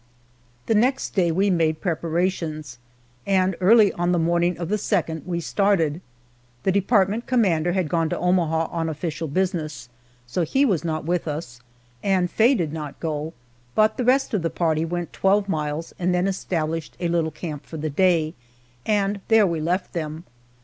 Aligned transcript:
The 0.65 0.73
next 0.73 1.11
day 1.13 1.31
we 1.31 1.51
made 1.51 1.79
preparations, 1.79 2.79
and 3.27 3.55
early 3.61 3.93
on 3.93 4.11
the 4.13 4.17
morning 4.17 4.57
of 4.57 4.67
the 4.67 4.79
second 4.79 5.27
we 5.27 5.39
started. 5.39 6.01
The 6.63 6.71
department 6.71 7.27
commander 7.27 7.73
had 7.73 7.87
gone 7.87 8.09
to 8.09 8.17
Omaha 8.17 8.69
on 8.71 8.89
official 8.89 9.27
business, 9.27 9.89
so 10.25 10.41
he 10.41 10.65
was 10.65 10.83
not 10.83 11.05
with 11.05 11.27
us, 11.27 11.61
and 12.01 12.31
Faye 12.31 12.55
did 12.55 12.73
not 12.73 12.99
go; 12.99 13.33
but 13.75 13.97
the 13.97 14.03
rest 14.03 14.33
of 14.33 14.41
the 14.41 14.49
party 14.49 14.85
went 14.85 15.13
twelve 15.13 15.47
miles 15.47 15.93
and 15.99 16.15
then 16.15 16.25
established 16.25 16.97
a 16.99 17.07
little 17.07 17.29
camp 17.29 17.67
for 17.67 17.77
the 17.77 17.91
day, 17.91 18.33
and 18.87 19.21
there 19.27 19.45
we 19.45 19.61
left 19.61 19.93
them. 19.93 20.23